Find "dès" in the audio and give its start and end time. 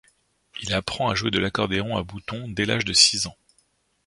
2.47-2.65